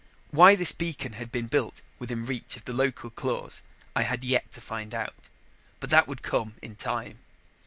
Why 0.31 0.55
this 0.55 0.71
beacon 0.71 1.13
had 1.13 1.31
been 1.31 1.45
built 1.45 1.83
within 1.99 2.25
reach 2.25 2.57
of 2.57 2.65
the 2.65 2.73
local 2.73 3.11
claws, 3.11 3.61
I 3.95 4.01
had 4.01 4.23
yet 4.23 4.51
to 4.53 4.59
find 4.59 4.95
out. 4.95 5.29
But 5.79 5.91
that 5.91 6.07
would 6.07 6.23
come 6.23 6.55
in 6.59 6.75
time. 6.75 7.19